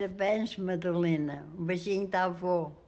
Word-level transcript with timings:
Parabéns, 0.00 0.56
Madalena. 0.56 1.44
Um 1.58 1.66
beijinho 1.66 2.06
da 2.06 2.26
avó. 2.26 2.87